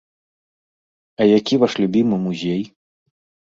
[1.21, 2.61] А які ваш любімы музей?